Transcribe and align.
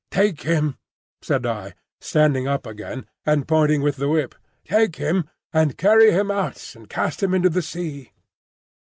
"Take 0.09 0.41
him," 0.41 0.79
said 1.21 1.45
I, 1.45 1.75
standing 1.99 2.47
up 2.47 2.65
again 2.65 3.05
and 3.23 3.47
pointing 3.47 3.83
with 3.83 3.97
the 3.97 4.09
whip; 4.09 4.33
"take 4.65 4.95
him, 4.95 5.29
and 5.53 5.77
carry 5.77 6.09
him 6.11 6.31
out 6.31 6.73
and 6.75 6.89
cast 6.89 7.21
him 7.21 7.35
into 7.35 7.49
the 7.51 7.61
sea." 7.61 8.11